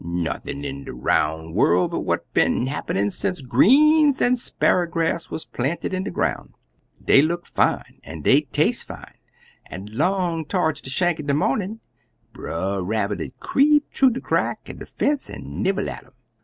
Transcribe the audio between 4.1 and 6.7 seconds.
an' sparrer grass wuz planted in de groun'.